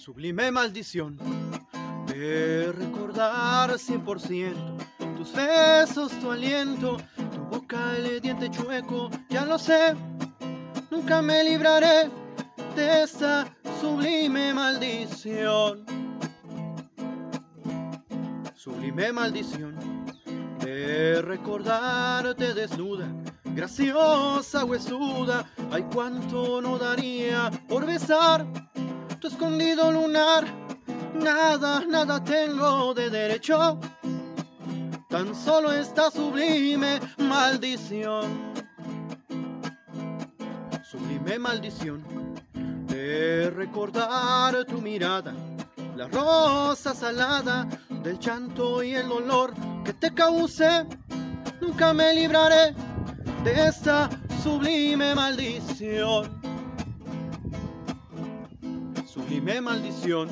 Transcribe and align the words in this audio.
Sublime 0.00 0.50
maldición 0.50 1.18
de 2.06 2.72
recordar 2.72 3.72
100% 3.72 4.54
tus 5.18 5.30
besos, 5.34 6.10
tu 6.20 6.30
aliento, 6.30 6.96
tu 7.34 7.40
boca, 7.50 7.94
el 7.98 8.18
diente 8.22 8.50
chueco, 8.50 9.10
ya 9.28 9.44
lo 9.44 9.58
sé, 9.58 9.94
nunca 10.90 11.20
me 11.20 11.44
libraré 11.44 12.08
de 12.74 13.02
esta 13.02 13.54
sublime 13.78 14.54
maldición. 14.54 15.84
Sublime 18.54 19.12
maldición 19.12 19.76
de 20.60 21.20
recordarte 21.20 22.54
desnuda, 22.54 23.06
graciosa, 23.54 24.64
huesuda, 24.64 25.44
ay 25.70 25.84
cuánto 25.92 26.62
no 26.62 26.78
daría 26.78 27.50
por 27.68 27.84
besar 27.84 28.46
tu 29.20 29.28
escondido 29.28 29.92
lunar. 29.92 30.46
Nada, 31.14 31.84
nada 31.86 32.24
tengo 32.24 32.94
de 32.94 33.10
derecho, 33.10 33.78
tan 35.10 35.34
solo 35.34 35.72
esta 35.72 36.10
sublime 36.10 36.98
maldición. 37.18 38.54
Sublime 40.82 41.38
maldición 41.38 42.02
de 42.86 43.50
recordar 43.50 44.64
tu 44.64 44.80
mirada, 44.80 45.34
la 45.96 46.08
rosa 46.08 46.94
salada 46.94 47.68
del 48.02 48.18
llanto 48.18 48.82
y 48.82 48.94
el 48.94 49.08
dolor 49.08 49.52
que 49.84 49.92
te 49.92 50.14
cause. 50.14 50.86
Nunca 51.60 51.92
me 51.92 52.14
libraré 52.14 52.74
de 53.44 53.68
esta 53.68 54.08
sublime 54.42 55.14
maldición. 55.14 56.39
Sublime 59.12 59.60
maldición 59.60 60.28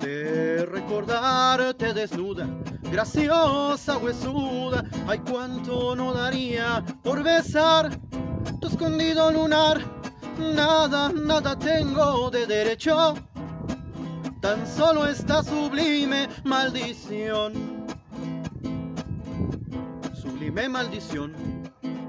de 0.00 0.64
recordarte 0.64 1.92
desnuda, 1.92 2.48
graciosa, 2.90 3.98
huesuda. 3.98 4.82
Ay, 5.06 5.18
cuánto 5.18 5.94
no 5.94 6.14
daría 6.14 6.82
por 7.02 7.22
besar 7.22 7.90
tu 8.58 8.68
escondido 8.68 9.30
lunar. 9.30 9.82
Nada, 10.38 11.10
nada 11.10 11.58
tengo 11.58 12.30
de 12.30 12.46
derecho, 12.46 13.16
tan 14.40 14.66
solo 14.66 15.06
esta 15.06 15.42
sublime 15.42 16.26
maldición. 16.44 17.52
Sublime 20.14 20.70
maldición 20.70 21.34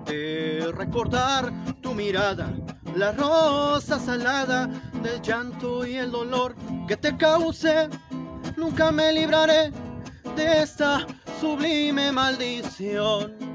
de 0.05 0.72
recordar 0.73 1.52
tu 1.81 1.94
mirada, 1.94 2.50
la 2.95 3.11
rosa 3.11 4.00
salada 4.00 4.67
del 5.02 5.22
llanto 5.22 5.86
y 5.86 5.95
el 5.95 6.11
dolor 6.11 6.56
que 6.88 6.98
te 6.98 7.16
cause. 7.17 7.89
Nunca 8.58 8.92
me 8.92 9.11
libraré 9.14 9.72
de 10.36 10.61
esta 10.61 11.06
sublime 11.39 12.11
maldición. 12.11 13.50